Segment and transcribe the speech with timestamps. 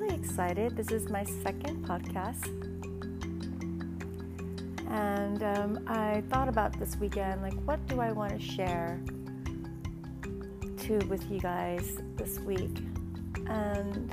[0.00, 0.74] really excited.
[0.76, 2.46] This is my second podcast.
[4.88, 8.98] And um, I thought about this weekend like, what do I want to share
[10.78, 12.78] to with you guys this week?
[13.46, 14.10] And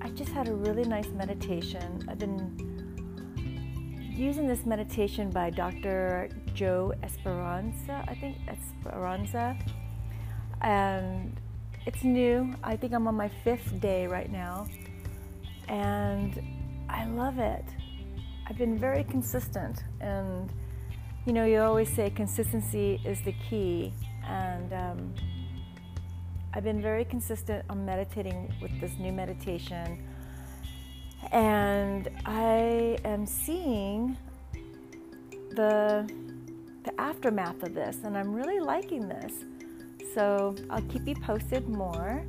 [0.00, 2.06] I just had a really nice meditation.
[2.08, 2.64] I've been
[4.10, 6.30] using this meditation by Dr.
[6.54, 9.54] Joe Esperanza, I think Esperanza.
[10.62, 11.38] And
[11.86, 12.52] it's new.
[12.64, 14.66] I think I'm on my fifth day right now.
[15.68, 16.42] And
[16.88, 17.64] I love it.
[18.48, 19.84] I've been very consistent.
[20.00, 20.52] And,
[21.24, 23.92] you know, you always say consistency is the key.
[24.24, 25.14] And um,
[26.52, 30.04] I've been very consistent on meditating with this new meditation.
[31.30, 34.16] And I am seeing
[35.50, 36.10] the,
[36.84, 37.98] the aftermath of this.
[38.04, 39.32] And I'm really liking this.
[40.16, 42.24] So I'll keep you posted more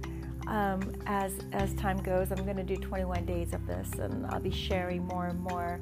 [0.47, 2.33] um, as as time goes.
[2.33, 5.80] I'm going to do 21 days of this, and I'll be sharing more and more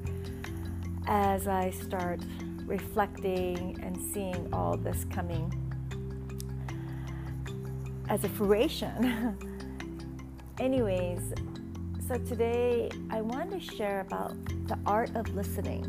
[1.07, 2.21] as I start
[2.67, 5.51] reflecting and seeing all this coming
[8.07, 9.35] as a fruition.
[10.59, 11.33] Anyways,
[12.07, 14.35] so today I wanted to share about
[14.67, 15.83] the art of listening.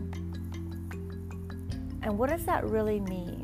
[2.03, 3.36] And what does that really mean?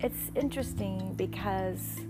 [0.00, 2.00] It's interesting because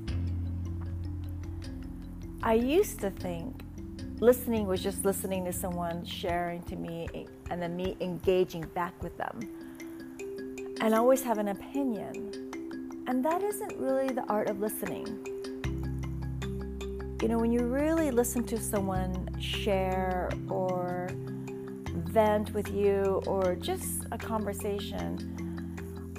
[2.42, 3.62] I used to think
[4.20, 9.16] listening was just listening to someone sharing to me and then me engaging back with
[9.16, 9.40] them.
[10.80, 13.04] And always have an opinion.
[13.06, 15.06] And that isn't really the art of listening.
[17.22, 21.08] You know, when you really listen to someone share or
[22.10, 25.47] vent with you or just a conversation,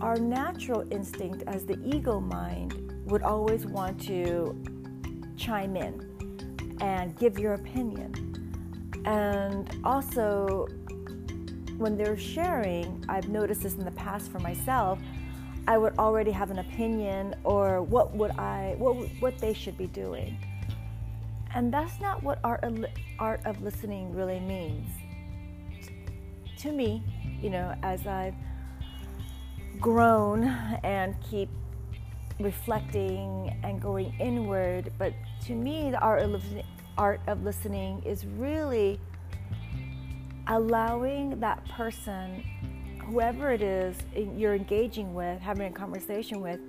[0.01, 4.55] our natural instinct as the ego mind would always want to
[5.35, 8.13] chime in and give your opinion.
[9.05, 10.67] And also,
[11.77, 14.99] when they're sharing, I've noticed this in the past for myself,
[15.67, 19.87] I would already have an opinion or what would I what what they should be
[19.87, 20.37] doing.
[21.53, 22.63] And that's not what art
[23.19, 24.89] art of listening really means.
[26.59, 27.03] To me,
[27.41, 28.35] you know, as I've
[29.79, 30.43] grown
[30.83, 31.49] and keep
[32.39, 34.91] reflecting and going inward.
[34.97, 35.13] But
[35.45, 36.43] to me, the art of,
[36.97, 38.99] art of listening is really
[40.47, 42.43] allowing that person,
[43.05, 46.59] whoever it is you're engaging with, having a conversation with,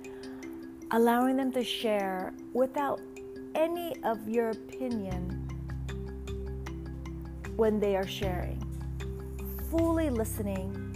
[0.91, 3.01] allowing them to share without
[3.55, 5.47] any of your opinion
[7.55, 8.59] when they are sharing.
[9.69, 10.90] Fully listening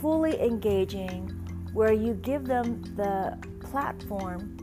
[0.00, 1.28] fully engaging,
[1.72, 4.56] where you give them the platform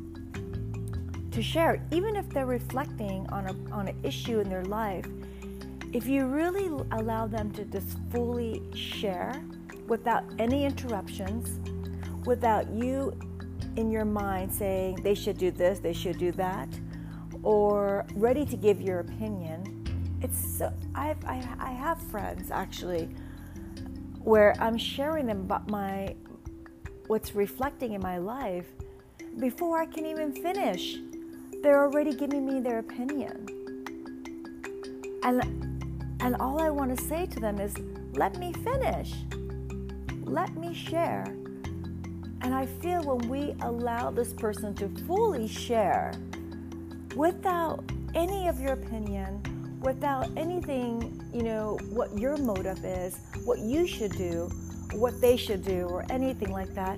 [1.32, 5.06] to share, even if they're reflecting on, a, on an issue in their life.
[5.94, 9.42] If you really allow them to just fully share
[9.88, 11.60] without any interruptions,
[12.26, 13.18] without you
[13.78, 16.68] in your mind saying they should do this, they should do that,
[17.44, 23.10] or ready to give your opinion, it's so, I've, I, I have friends actually
[24.24, 26.16] where I'm sharing them about my
[27.08, 28.66] what's reflecting in my life
[29.40, 30.98] before I can even finish.
[31.62, 33.48] They're already giving me their opinion.
[35.24, 35.42] And
[36.20, 37.74] and all I want to say to them is
[38.14, 39.14] let me finish.
[40.24, 41.26] Let me share.
[42.42, 46.14] And I feel when we allow this person to fully share
[47.16, 49.42] without any of your opinion,
[49.82, 54.50] without anything, you know, what your motive is, what you should do,
[54.94, 56.98] what they should do, or anything like that,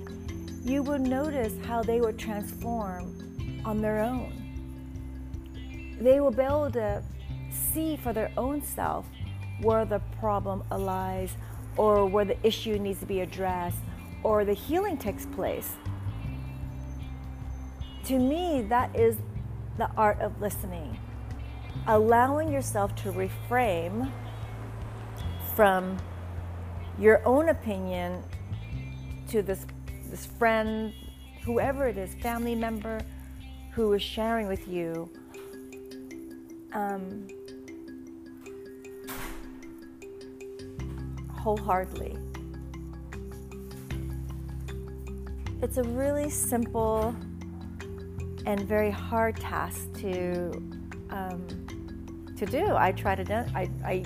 [0.64, 4.36] you will notice how they will transform on their own.
[6.00, 7.02] They will be able to
[7.72, 9.06] see for their own self
[9.60, 11.36] where the problem lies,
[11.76, 13.78] or where the issue needs to be addressed,
[14.22, 15.72] or the healing takes place.
[18.04, 19.16] To me, that is
[19.76, 20.98] the art of listening
[21.86, 24.10] allowing yourself to reframe
[25.54, 25.96] from
[26.98, 28.22] your own opinion
[29.28, 29.66] to this
[30.10, 30.92] this friend,
[31.44, 33.00] whoever it is, family member
[33.72, 35.08] who is sharing with you.
[36.72, 37.28] Um,
[41.40, 42.16] wholeheartedly.
[45.62, 47.14] It's a really simple
[48.46, 50.79] and very hard task to
[51.10, 51.46] um,
[52.36, 52.74] to do.
[52.74, 53.46] I tried to.
[53.54, 54.04] I, I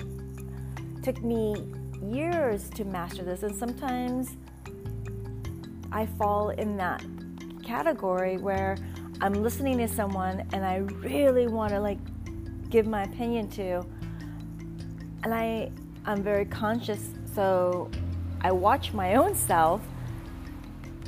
[1.01, 1.55] took me
[2.03, 4.37] years to master this, and sometimes
[5.91, 7.03] I fall in that
[7.63, 8.77] category where
[9.21, 11.99] I'm listening to someone and I really want to like
[12.69, 13.85] give my opinion to.
[15.23, 15.71] And I,
[16.05, 17.89] I'm very conscious, so
[18.41, 19.81] I watch my own self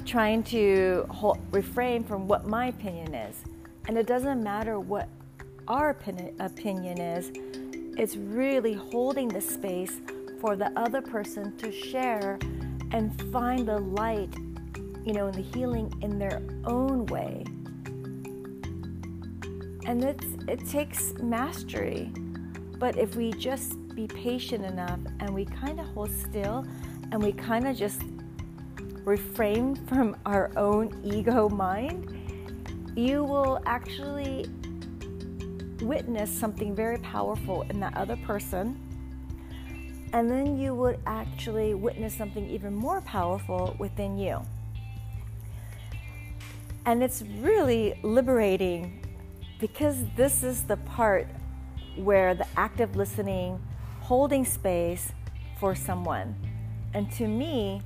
[0.05, 3.43] trying to hold, refrain from what my opinion is.
[3.87, 5.09] And it doesn't matter what
[5.67, 7.31] our opinion, is,
[7.97, 9.99] it's really holding the space
[10.39, 12.37] for the other person to share
[12.91, 14.33] and find the light,
[15.05, 17.43] you know, and the healing in their own way.
[19.85, 22.11] And it's, it takes mastery.
[22.77, 26.65] But if we just be patient enough and we kind of hold still
[27.11, 28.01] and we kind of just
[29.03, 32.13] refrain from our own ego mind,
[32.95, 34.45] you will actually
[35.81, 38.79] witness something very powerful in that other person.
[40.13, 44.41] And then you would actually witness something even more powerful within you.
[46.85, 49.05] And it's really liberating
[49.59, 51.27] because this is the part
[51.97, 53.61] where the active listening,
[53.99, 55.11] holding space
[55.59, 56.35] for someone.
[56.93, 57.81] And to me,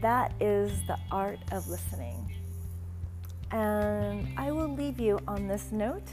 [0.00, 2.34] that is the art of listening.
[3.50, 6.08] And I will leave you on this note.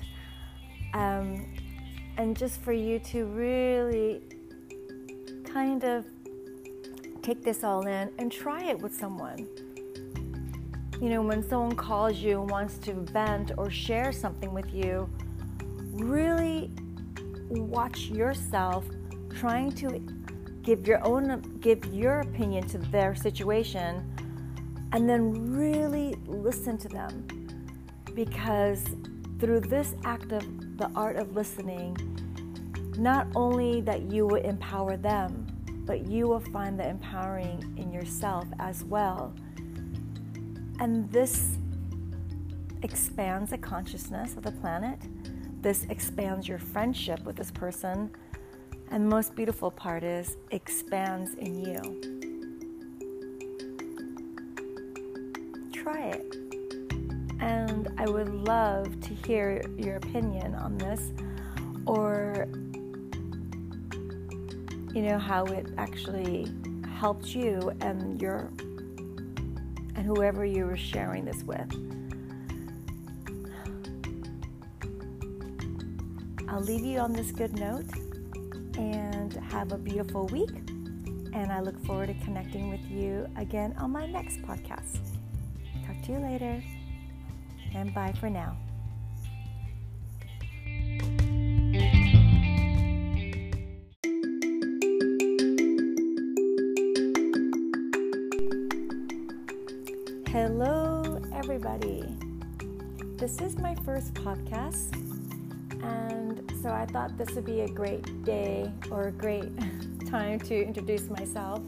[0.97, 1.45] Um,
[2.17, 4.19] and just for you to really
[5.45, 6.05] kind of
[7.21, 9.47] take this all in and try it with someone.
[10.99, 15.07] You know, when someone calls you and wants to vent or share something with you,
[15.91, 16.71] really
[17.51, 18.83] watch yourself
[19.35, 19.99] trying to
[20.63, 24.03] give your own give your opinion to their situation
[24.93, 27.27] and then really listen to them
[28.15, 28.83] because
[29.39, 30.43] through this act of
[30.77, 31.95] the art of listening
[32.97, 35.45] not only that you will empower them
[35.85, 39.33] but you will find the empowering in yourself as well
[40.79, 41.57] and this
[42.83, 44.99] expands the consciousness of the planet
[45.61, 48.09] this expands your friendship with this person
[48.89, 51.81] and the most beautiful part is expands in you.
[55.73, 56.36] Try it.
[57.97, 61.11] I would love to hear your opinion on this
[61.85, 62.47] or
[64.93, 66.47] you know how it actually
[66.99, 68.51] helped you and your
[69.95, 71.71] and whoever you were sharing this with.
[76.49, 77.85] I'll leave you on this good note
[78.77, 80.49] and have a beautiful week.
[81.33, 84.99] And I look forward to connecting with you again on my next podcast.
[85.85, 86.63] Talk to you later,
[87.73, 88.57] and bye for now.
[100.29, 102.03] Hello, everybody.
[103.17, 104.93] This is my first podcast,
[105.83, 109.51] and so I thought this would be a great day or a great
[110.09, 111.61] time to introduce myself.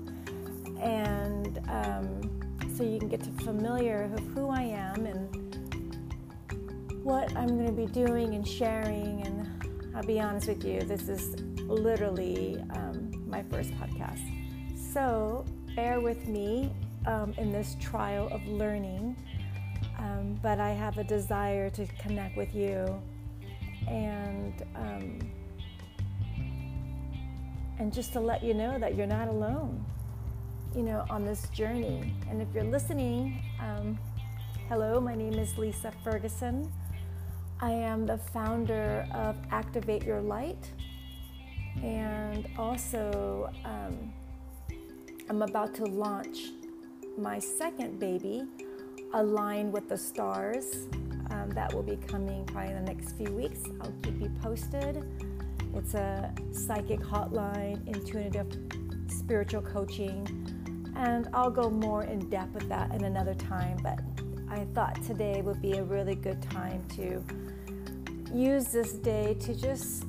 [0.79, 2.39] And um,
[2.75, 5.28] so you can get to familiar with who I am and
[7.09, 9.23] what I'm going to be doing and sharing.
[9.25, 14.21] And I'll be honest with you, this is literally um, my first podcast.
[14.94, 15.44] So
[15.75, 16.71] bear with me
[17.07, 19.18] um, in this trial of learning.
[19.97, 23.01] Um, but I have a desire to connect with you
[23.87, 25.19] and um,
[27.80, 29.83] and just to let you know that you're not alone,
[30.75, 32.13] you know, on this journey.
[32.30, 33.97] And if you're listening, um,
[34.68, 36.71] hello, my name is Lisa Ferguson.
[37.61, 40.71] I am the founder of Activate Your Light,
[41.83, 44.13] and also um,
[45.30, 46.37] I'm about to launch
[47.18, 48.45] my second baby,
[49.13, 50.87] Align with the Stars
[51.31, 53.59] um, that will be coming probably in the next few weeks.
[53.81, 55.04] I'll keep you posted.
[55.75, 58.47] It's a psychic hotline, intuitive
[59.07, 60.25] spiritual coaching,
[60.95, 63.80] and I'll go more in depth with that in another time.
[63.83, 63.99] But
[64.49, 67.23] I thought today would be a really good time to
[68.33, 70.06] use this day to just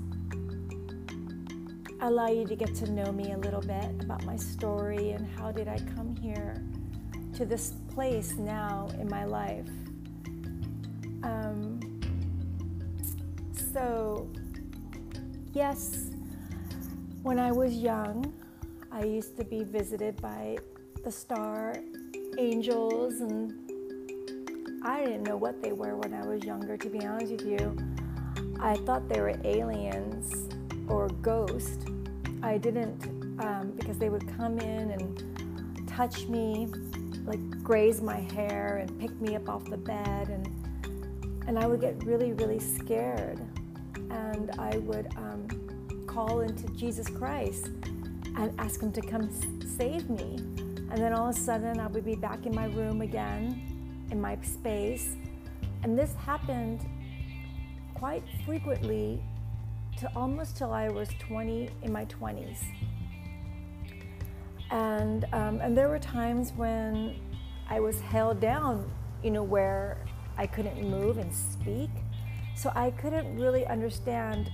[2.03, 5.53] allow you to get to know me a little bit about my story and how
[5.53, 6.63] did I come here
[7.35, 9.69] to this place now in my life.
[11.23, 11.81] Um,
[13.73, 14.29] so,
[15.53, 16.11] yes,
[17.23, 18.33] when I was young,
[18.91, 20.59] I used to be visited by
[21.05, 21.77] the star
[22.39, 23.55] angels, and
[24.85, 27.90] I didn't know what they were when I was younger, to be honest with you.
[28.63, 30.49] I thought they were aliens
[30.89, 31.85] or ghosts.
[32.43, 33.05] I didn't,
[33.41, 36.69] um, because they would come in and touch me,
[37.25, 40.49] like graze my hair and pick me up off the bed and
[41.47, 43.41] and I would get really, really scared.
[44.11, 47.67] and I would um, call into Jesus Christ
[48.37, 49.31] and ask Him to come
[49.79, 50.37] save me.
[50.91, 54.21] And then all of a sudden, I would be back in my room again, in
[54.21, 55.17] my space.
[55.83, 56.85] And this happened
[58.01, 59.23] quite frequently
[59.99, 62.57] to almost till I was 20 in my 20s.
[64.71, 67.21] And, um, and there were times when
[67.69, 68.91] I was held down,
[69.23, 69.99] you know, where
[70.39, 71.91] I couldn't move and speak.
[72.57, 74.51] So I couldn't really understand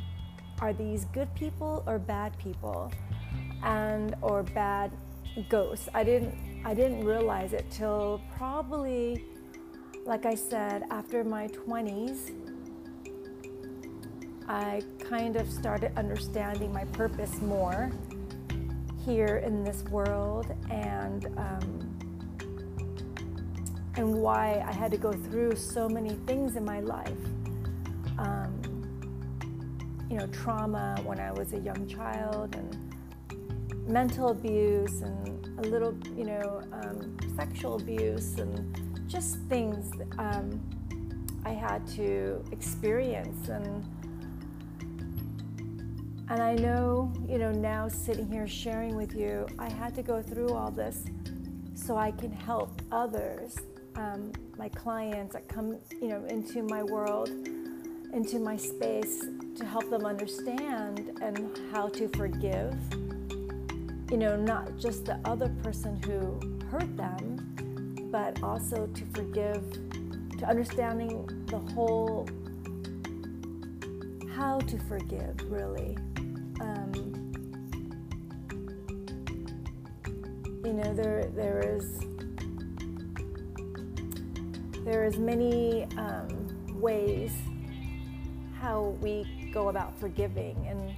[0.61, 2.91] are these good people or bad people
[3.63, 4.91] and or bad
[5.49, 5.89] ghosts.
[5.95, 6.35] I didn't
[6.65, 9.25] I didn't realize it till probably
[10.05, 12.46] like I said after my 20s
[14.49, 17.91] I kind of started understanding my purpose more
[19.05, 21.97] here in this world and um,
[23.97, 27.11] and why I had to go through so many things in my life.
[28.19, 28.53] Um,
[30.11, 35.97] you know, trauma when I was a young child, and mental abuse, and a little,
[36.15, 40.61] you know, um, sexual abuse, and just things um,
[41.45, 43.49] I had to experience.
[43.49, 43.85] And
[46.29, 50.21] and I know, you know, now sitting here sharing with you, I had to go
[50.21, 51.05] through all this
[51.75, 53.57] so I can help others
[53.95, 57.29] um, my clients that come, you know, into my world,
[58.13, 59.25] into my space
[59.57, 62.75] to help them understand and how to forgive.
[64.11, 66.39] You know, not just the other person who
[66.71, 69.63] hurt them, but also to forgive,
[70.39, 72.29] to understanding the whole
[74.37, 75.97] how to forgive, really.
[80.77, 82.01] Know, there there is
[84.85, 86.29] there is many um,
[86.81, 87.33] ways
[88.61, 90.95] how we go about forgiving, and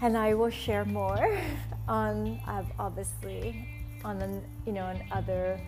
[0.00, 1.38] and I will share more
[1.88, 2.40] on
[2.78, 3.68] obviously
[4.04, 5.60] on an, you know an other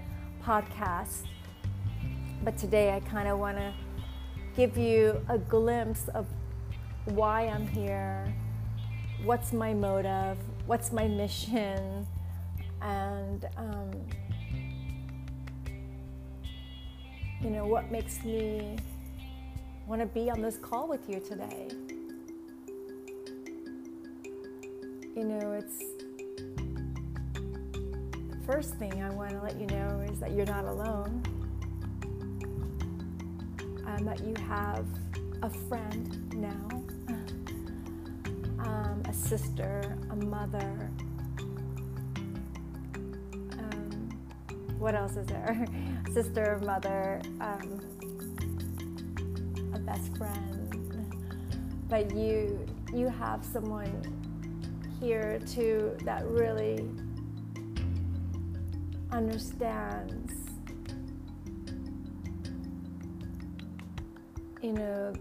[0.43, 1.27] podcast.
[2.45, 3.75] But today I kind of want to
[4.57, 6.27] give you a glimpse of
[7.07, 8.33] why I'm here,
[9.25, 12.07] what's my motive, what's my mission,
[12.83, 13.91] and um,
[17.41, 18.77] you know, what makes me
[19.87, 21.69] want to be on this call with you today.
[25.15, 25.79] You know, it's
[28.31, 31.23] the first thing I want to let you know is that you're not alone,
[33.87, 34.85] and that you have
[35.43, 36.69] a friend now,
[38.65, 40.91] um, a sister, a mother,
[44.87, 45.67] what else is there?
[46.15, 47.81] Sister, mother, um,
[49.75, 51.13] a best friend.
[51.89, 52.65] But you,
[52.95, 53.91] you have someone
[55.01, 56.89] here too that really
[59.11, 60.33] understands,
[64.63, 65.13] you know,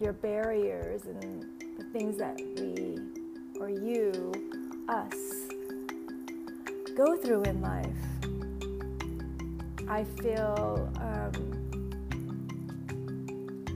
[0.00, 1.44] your barriers and
[1.78, 2.98] the things that we
[3.60, 4.32] or you,
[4.88, 5.14] us,
[6.96, 7.86] go through in life.
[9.90, 11.32] I feel um,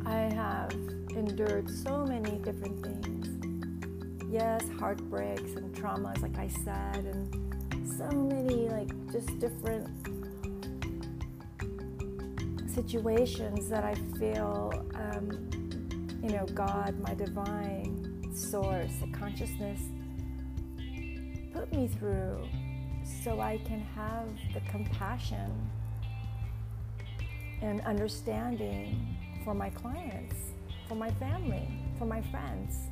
[0.04, 0.73] I have
[1.16, 3.28] endured so many different things.
[4.31, 9.88] Yes, heartbreaks and traumas, like I said, and so many, like, just different
[12.69, 15.49] situations that I feel, um,
[16.23, 19.81] you know, God, my divine source, the consciousness,
[21.54, 22.47] put me through
[23.25, 25.50] so I can have the compassion
[27.62, 30.35] and understanding for my clients,
[30.88, 32.88] for my family, for my friends.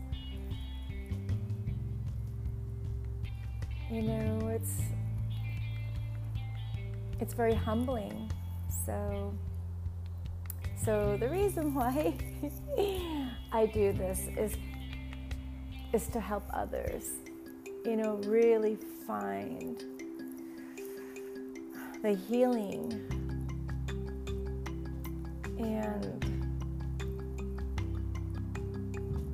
[3.90, 4.80] You know, it's
[7.18, 8.30] it's very humbling.
[8.86, 9.34] So
[10.84, 12.14] so the reason why
[13.52, 14.52] I do this is
[15.92, 17.10] is to help others.
[17.84, 19.82] You know, really find
[22.02, 23.29] the healing
[25.64, 26.24] and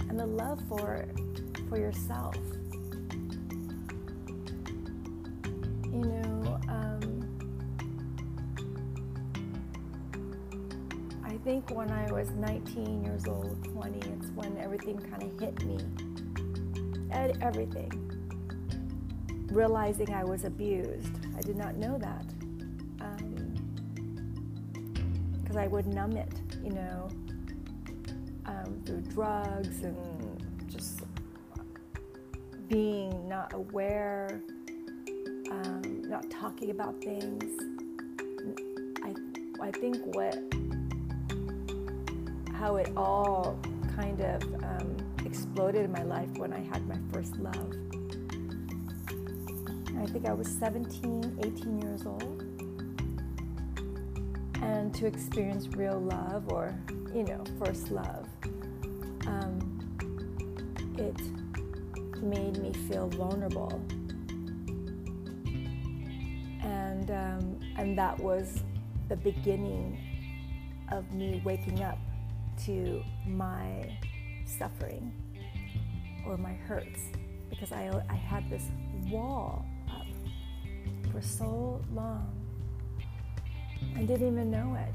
[0.09, 1.07] and the love for
[1.69, 2.37] for yourself.
[5.85, 7.03] You know, um,
[11.25, 15.65] I think when I was 19 years old, 20, it's when everything kind of hit
[15.65, 15.79] me.
[17.41, 17.91] Everything.
[19.51, 21.13] Realizing I was abused.
[21.37, 22.36] I did not know that.
[25.57, 26.33] Because I would numb it,
[26.63, 27.09] you know.
[28.47, 29.97] um, through drugs and
[30.69, 31.01] just
[32.69, 34.41] being not aware,
[35.51, 37.45] um, not talking about things.
[39.03, 39.15] I,
[39.67, 40.39] I think what,
[42.55, 43.59] how it all
[43.97, 47.73] kind of um, exploded in my life when I had my first love.
[49.99, 52.46] I think I was 17, 18 years old.
[54.93, 56.75] To experience real love or,
[57.15, 58.27] you know, first love,
[59.27, 59.89] um,
[60.97, 61.21] it
[62.23, 63.79] made me feel vulnerable.
[66.63, 68.63] And, um, and that was
[69.11, 69.99] the beginning
[70.91, 71.99] of me waking up
[72.65, 73.99] to my
[74.47, 75.13] suffering
[76.27, 77.01] or my hurts
[77.51, 78.71] because I, I had this
[79.11, 80.07] wall up
[81.13, 82.46] for so long
[83.97, 84.95] and didn't even know it.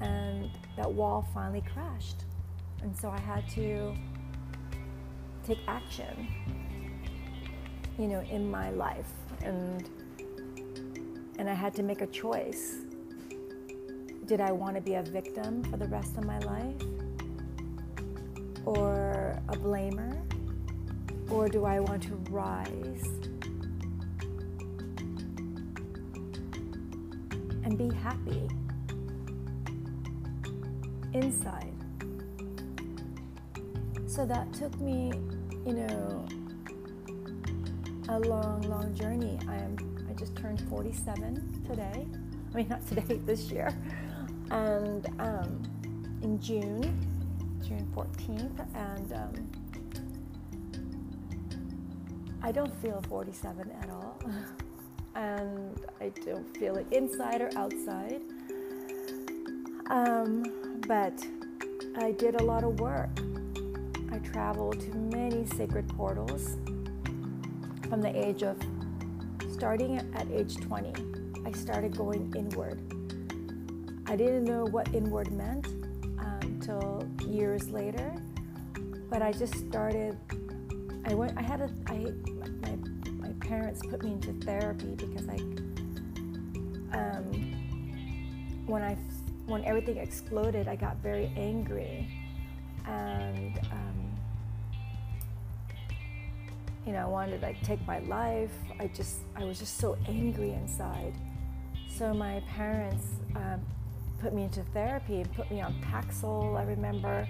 [0.00, 2.24] And that wall finally crashed.
[2.82, 3.94] And so I had to
[5.46, 6.28] take action,
[7.98, 9.10] you know, in my life.
[9.42, 9.88] And
[11.38, 12.76] and I had to make a choice.
[14.26, 16.80] Did I want to be a victim for the rest of my life?
[18.64, 20.22] Or a blamer?
[21.30, 23.04] Or do I want to rise
[27.64, 28.48] and be happy
[31.12, 31.72] inside?
[34.06, 35.12] So that took me,
[35.66, 36.26] you know,
[38.08, 39.38] a long, long journey.
[39.48, 39.76] I am
[40.08, 42.06] I just turned 47 today.
[42.52, 43.76] I mean, not today, this year.
[44.50, 45.62] And um,
[46.22, 46.82] in June,
[47.66, 49.32] June 14th, and um,
[52.42, 54.20] I don't feel 47 at all.
[55.14, 58.20] and I don't feel it inside or outside.
[59.90, 61.24] Um, but
[61.96, 63.10] I did a lot of work
[64.14, 66.56] I traveled to many sacred portals
[67.88, 68.56] from the age of
[69.52, 70.92] starting at age 20.
[71.44, 72.80] I started going inward.
[74.06, 75.66] I didn't know what inward meant
[76.42, 78.14] until um, years later,
[79.10, 80.16] but I just started.
[81.06, 81.36] I went.
[81.36, 81.70] I had a.
[81.88, 82.12] I
[83.44, 85.36] parents put me into therapy because I.
[86.96, 87.50] Um,
[88.66, 88.96] when I
[89.46, 92.08] when everything exploded, I got very angry,
[92.86, 94.04] and um,
[96.86, 98.52] you know, I wanted to like take my life.
[98.78, 101.14] I just, I was just so angry inside.
[101.88, 103.60] So my parents um,
[104.20, 106.58] put me into therapy and put me on Paxil.
[106.58, 107.26] I remember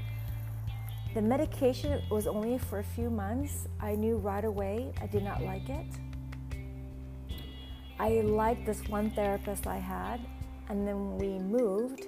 [1.14, 3.68] the medication was only for a few months.
[3.80, 5.86] I knew right away I did not like it.
[7.98, 10.20] I liked this one therapist I had,
[10.68, 12.06] and then we moved,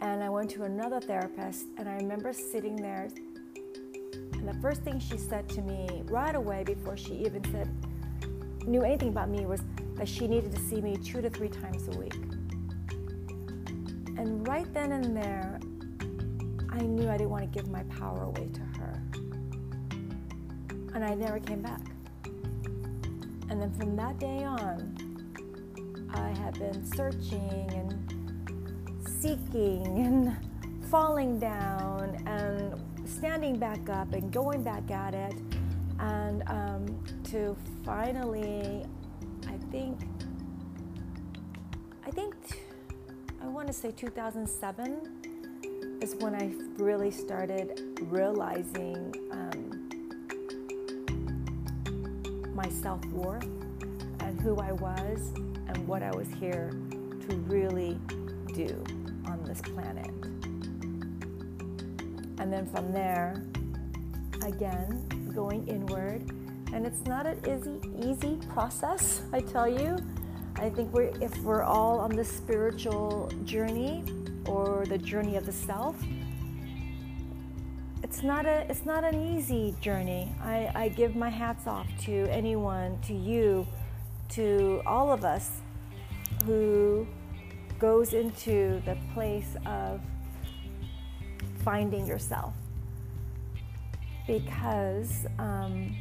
[0.00, 3.08] and I went to another therapist, and I remember sitting there
[4.44, 7.66] and the first thing she said to me right away before she even said
[8.66, 9.62] knew anything about me was
[9.94, 12.14] that she needed to see me two to three times a week.
[14.18, 15.60] And right then and there,
[16.74, 19.02] I knew I didn't want to give my power away to her.
[20.92, 21.80] And I never came back.
[23.48, 24.96] And then from that day on,
[26.12, 30.36] I have been searching and seeking and
[30.90, 35.34] falling down and standing back up and going back at it,
[36.00, 38.84] and um, to finally,
[39.46, 40.00] I think,
[42.04, 42.34] I think,
[43.40, 45.23] I want to say 2007
[46.04, 49.88] is when I really started realizing um,
[52.54, 53.48] my self worth
[54.20, 55.32] and who I was
[55.66, 56.68] and what I was here
[57.26, 57.98] to really
[58.52, 58.84] do
[59.24, 60.10] on this planet.
[62.38, 63.42] And then from there,
[64.44, 66.30] again, going inward.
[66.74, 69.96] And it's not an easy, easy process, I tell you.
[70.56, 74.04] I think we're, if we're all on the spiritual journey
[74.46, 75.96] or the journey of the self,
[78.02, 80.30] it's not a it's not an easy journey.
[80.42, 83.66] I, I give my hats off to anyone, to you,
[84.30, 85.50] to all of us
[86.44, 87.06] who
[87.78, 90.00] goes into the place of
[91.64, 92.52] finding yourself
[94.26, 95.96] because um,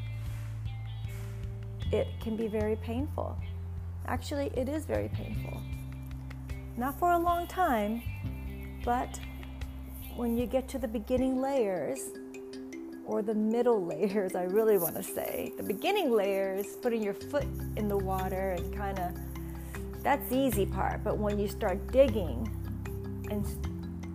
[1.91, 3.37] it can be very painful.
[4.07, 5.61] Actually, it is very painful.
[6.75, 8.01] Not for a long time,
[8.83, 9.19] but
[10.15, 12.09] when you get to the beginning layers,
[13.05, 15.53] or the middle layers, I really want to say.
[15.57, 17.45] The beginning layers, putting your foot
[17.77, 19.11] in the water and kind of,
[20.03, 21.03] that's the easy part.
[21.03, 22.49] But when you start digging
[23.29, 23.45] and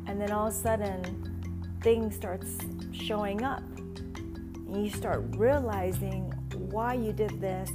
[0.07, 2.57] And then all of a sudden, things starts
[2.93, 3.63] showing up.
[3.77, 7.71] And you start realizing why you did this,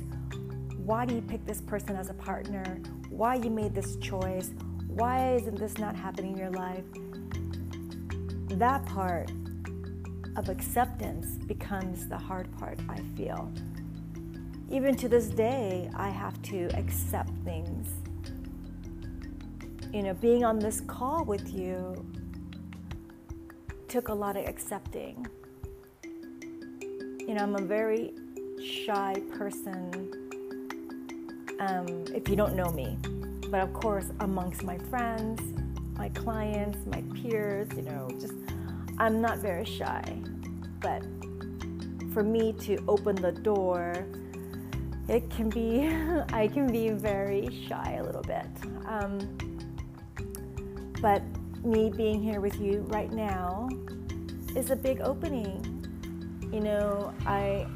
[0.78, 4.52] why do you pick this person as a partner, why you made this choice,
[4.96, 6.84] why isn't this not happening in your life?
[8.60, 9.32] That part
[10.36, 13.52] of acceptance becomes the hard part, I feel.
[14.70, 17.90] Even to this day, I have to accept things.
[19.92, 22.06] You know, being on this call with you
[23.88, 25.26] took a lot of accepting.
[26.04, 28.14] You know, I'm a very
[28.64, 30.14] shy person
[31.60, 32.98] um, if you don't know me.
[33.54, 35.40] But of course, amongst my friends,
[35.96, 38.34] my clients, my peers, you know, just
[38.98, 40.02] I'm not very shy.
[40.80, 41.04] But
[42.16, 44.08] for me to open the door,
[45.08, 45.88] it can be,
[46.34, 48.48] I can be very shy a little bit.
[48.88, 49.20] Um,
[51.00, 51.22] but
[51.64, 53.70] me being here with you right now
[54.56, 55.62] is a big opening.
[56.52, 57.68] You know, I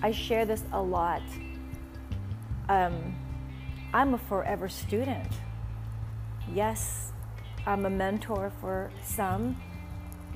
[0.00, 1.22] I share this a lot.
[2.68, 3.16] Um,
[3.94, 5.28] I'm a forever student.
[6.52, 7.12] Yes,
[7.64, 9.56] I'm a mentor for some,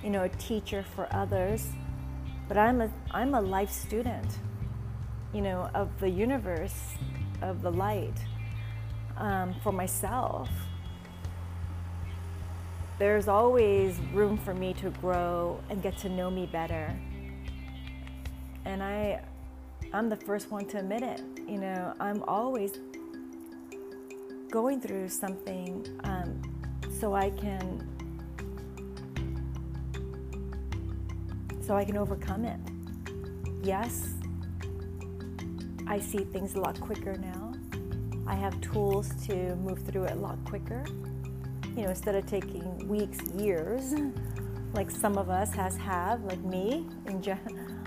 [0.01, 1.67] you know, a teacher for others,
[2.47, 4.39] but I'm a I'm a life student,
[5.35, 6.95] you know, of the universe,
[7.43, 8.15] of the light,
[9.17, 10.49] um, for myself.
[13.01, 16.97] There's always room for me to grow and get to know me better.
[18.65, 19.21] And I
[19.93, 21.23] I'm the first one to admit it.
[21.49, 22.79] You know, I'm always
[24.51, 26.41] going through something um,
[27.01, 27.87] so I can
[31.61, 32.59] so I can overcome it.
[33.63, 34.15] Yes,
[35.87, 37.53] I see things a lot quicker now.
[38.27, 40.83] I have tools to move through it a lot quicker.
[41.77, 43.95] You know, instead of taking weeks, years,
[44.73, 46.87] like some of us has have, like me.
[47.07, 47.23] In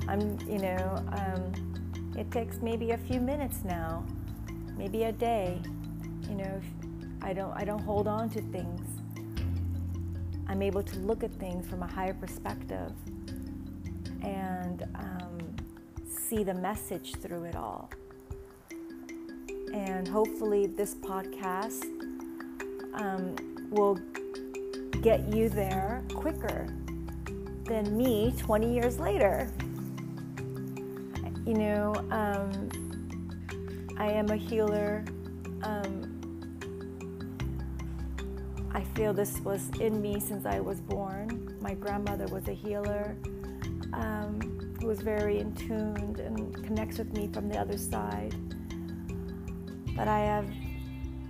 [0.08, 4.06] I'm, you know, um, it takes maybe a few minutes now,
[4.78, 5.60] maybe a day,
[6.32, 6.62] you know,
[7.22, 8.88] I don't I don't hold on to things.
[10.48, 12.94] I'm able to look at things from a higher perspective
[14.24, 15.38] and um,
[16.08, 17.90] see the message through it all.
[19.74, 21.84] And hopefully, this podcast
[22.94, 23.36] um,
[23.70, 24.00] will
[25.02, 26.68] get you there quicker
[27.66, 29.52] than me 20 years later.
[31.46, 32.70] You know, um,
[33.98, 35.04] I am a healer.
[35.64, 36.01] Um,
[38.74, 41.58] I feel this was in me since I was born.
[41.60, 43.18] My grandmother was a healer
[43.92, 44.40] um,
[44.80, 48.34] who was very in tuned and connects with me from the other side.
[49.94, 50.50] But I have,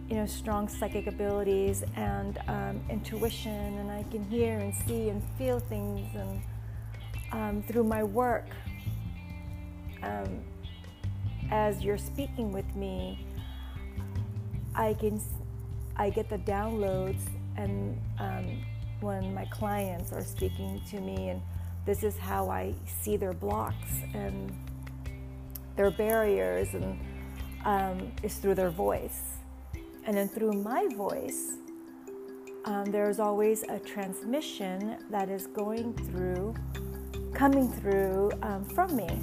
[0.08, 5.24] you know, strong psychic abilities and um, intuition, and I can hear and see and
[5.40, 6.08] feel things.
[6.16, 6.42] And
[7.32, 8.50] um, through my work,
[10.04, 10.44] um,
[11.50, 13.26] as you're speaking with me,
[14.76, 15.20] I can
[16.02, 17.22] I get the downloads,
[17.58, 18.66] and um,
[19.02, 21.40] when my clients are speaking to me, and
[21.86, 24.52] this is how I see their blocks and
[25.76, 27.00] their barriers, and
[27.66, 29.22] um, is through their voice.
[30.08, 31.52] And then through my voice,
[32.66, 36.56] um, there's always a transmission that is going through,
[37.36, 39.20] coming through um, from me.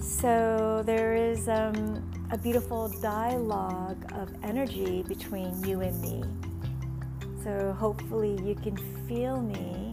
[0.00, 6.22] So there is um, a beautiful dialogue of energy between you and me.
[7.42, 8.76] So hopefully you can
[9.08, 9.92] feel me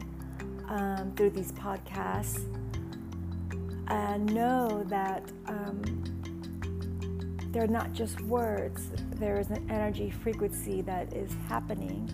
[0.69, 2.43] um, through these podcasts
[3.87, 5.81] and know that um,
[7.51, 12.07] they're not just words, there is an energy frequency that is happening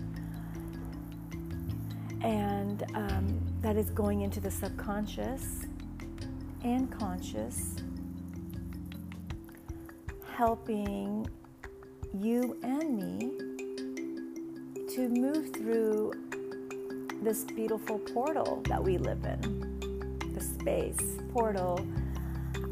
[2.22, 5.66] and um, that is going into the subconscious
[6.62, 7.76] and conscious
[10.34, 11.24] helping
[12.12, 13.30] you and me
[14.92, 16.12] to move through
[17.22, 19.78] this beautiful portal that we live in,
[20.34, 21.78] the space portal.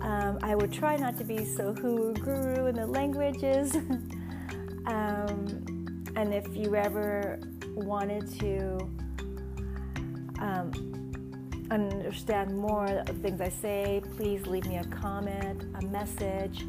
[0.01, 3.77] Um, I would try not to be so hoo guru in the languages.
[4.87, 7.39] um, and if you ever
[7.77, 8.77] wanted to
[10.41, 10.73] um,
[11.71, 16.65] understand more of things I say, please leave me a comment, a message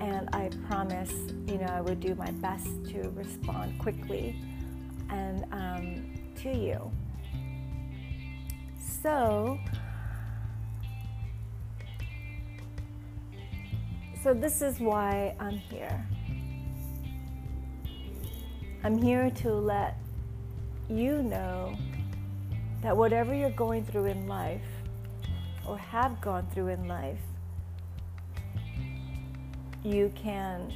[0.00, 1.12] and I promise,
[1.46, 4.40] you know, I would do my best to respond quickly
[5.10, 6.90] and um, to you.
[9.02, 9.58] So,
[14.22, 16.06] so this is why I'm here.
[18.84, 19.98] I'm here to let
[20.88, 21.76] you know
[22.82, 24.62] that whatever you're going through in life
[25.66, 27.18] or have gone through in life,
[29.84, 30.72] you can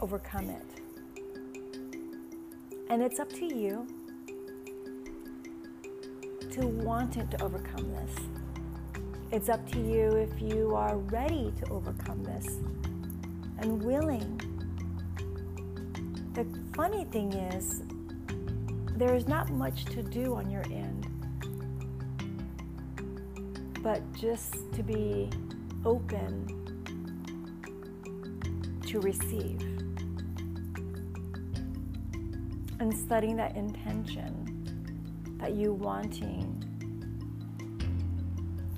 [0.00, 0.66] overcome it.
[2.90, 3.86] And it's up to you
[6.50, 8.14] to want it to overcome this.
[9.32, 12.46] It's up to you if you are ready to overcome this
[13.58, 14.40] and willing.
[16.34, 17.82] The funny thing is,
[18.96, 21.06] there is not much to do on your end,
[23.82, 25.28] but just to be
[25.86, 26.48] open
[28.84, 29.62] to receive
[32.80, 34.32] and setting that intention
[35.38, 36.60] that you wanting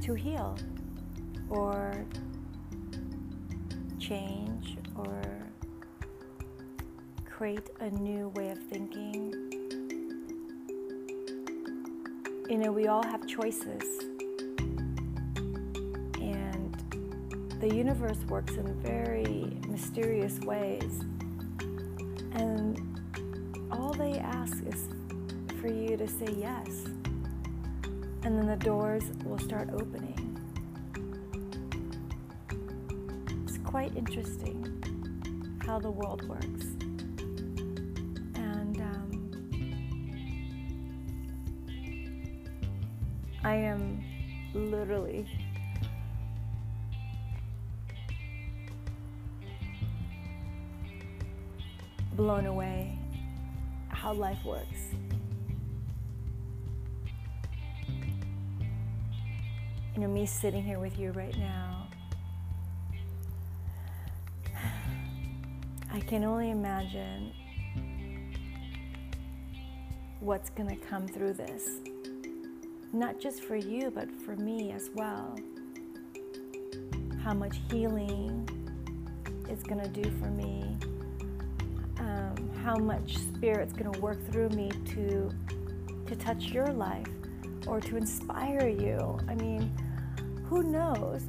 [0.02, 0.58] to heal
[1.48, 2.04] or
[3.98, 5.22] change or
[7.24, 9.32] create a new way of thinking.
[12.50, 14.17] You know, we all have choices.
[17.60, 21.00] The universe works in very mysterious ways.
[22.32, 22.80] And
[23.72, 24.88] all they ask is
[25.60, 26.84] for you to say yes.
[28.22, 30.14] And then the doors will start opening.
[33.44, 34.64] It's quite interesting
[35.66, 36.67] how the world works.
[52.28, 52.94] Blown away
[53.88, 54.90] how life works.
[59.94, 61.88] You know, me sitting here with you right now,
[65.90, 67.32] I can only imagine
[70.20, 71.80] what's going to come through this.
[72.92, 75.34] Not just for you, but for me as well.
[77.24, 78.46] How much healing
[79.48, 80.76] it's going to do for me.
[82.68, 85.30] How much spirit's going to work through me to
[86.06, 87.08] to touch your life
[87.66, 89.18] or to inspire you.
[89.26, 89.72] I mean,
[90.44, 91.22] who knows?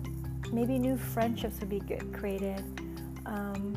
[0.51, 2.61] Maybe new friendships would be good, created.
[3.25, 3.73] Um,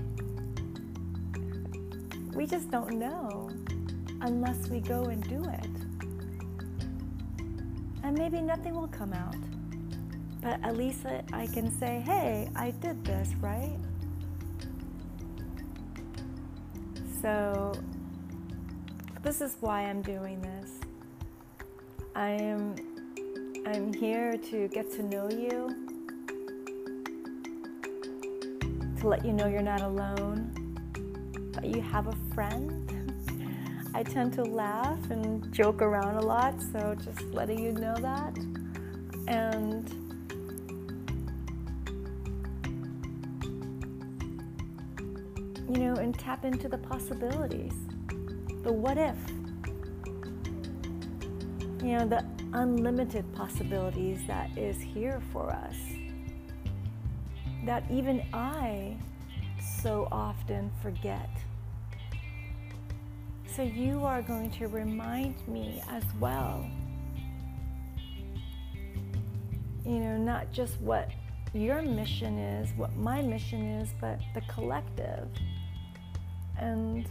[2.35, 3.48] we just don't know
[4.22, 5.70] unless we go and do it.
[8.03, 9.37] And maybe nothing will come out.
[10.40, 13.79] But at least I can say, hey, I did this, right?
[17.22, 17.72] So,
[19.22, 20.70] this is why I'm doing this.
[22.16, 22.74] I am
[23.64, 25.68] I'm here to get to know you,
[28.98, 30.50] to let you know you're not alone,
[31.52, 32.90] that you have a friend.
[33.94, 38.37] I tend to laugh and joke around a lot, so just letting you know that.
[39.28, 40.02] And
[45.72, 47.72] you know, and tap into the possibilities,
[48.62, 49.16] the what if.
[51.82, 55.76] You know, the unlimited possibilities that is here for us.
[57.64, 58.98] That even I
[59.82, 61.30] so often forget.
[63.46, 66.68] So you are going to remind me as well.
[69.87, 71.11] You know, not just what
[71.54, 75.28] your mission is, what my mission is, but the collective.
[76.62, 77.05] And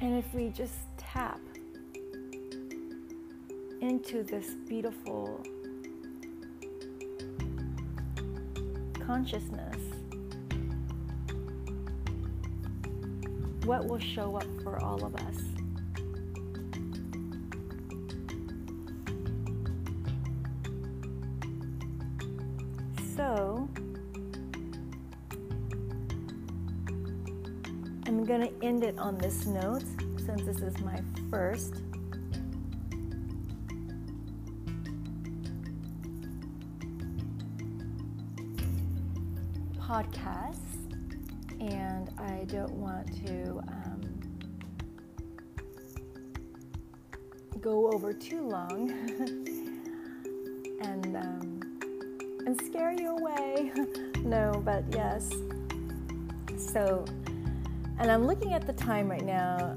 [0.00, 1.40] And if we just tap
[3.80, 5.42] into this beautiful
[8.94, 9.76] consciousness,
[13.64, 15.55] what will show up for all of us?
[28.66, 29.84] End it on this note
[30.26, 31.00] since this is my
[31.30, 31.82] first.
[39.78, 40.56] podcast
[41.60, 44.00] and I don't want to um,
[47.60, 48.90] go over too long
[50.82, 51.60] and um,
[52.46, 53.70] and scare you away.
[54.24, 55.30] no, but yes.
[56.56, 57.04] So
[57.98, 59.76] and I'm looking at the time right now.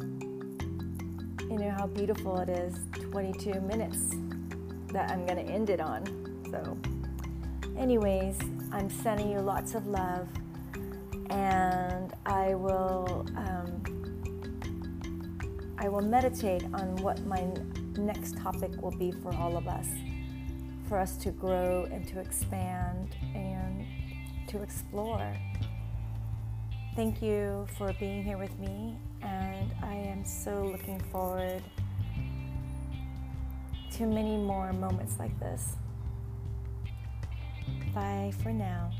[1.49, 2.75] You know how beautiful it is
[3.11, 4.15] 22 minutes
[4.91, 6.03] that I'm going to end it on.
[6.51, 6.77] So,
[7.77, 8.37] anyways,
[8.71, 10.27] I'm sending you lots of love,
[11.29, 13.79] and I will um,
[15.77, 17.47] I will meditate on what my
[17.97, 19.87] next topic will be for all of us,
[20.87, 23.85] for us to grow and to expand and
[24.47, 25.33] to explore.
[26.99, 31.63] Thank you for being here with me, and I am so looking forward
[33.93, 35.77] to many more moments like this.
[37.95, 38.91] Bye for now.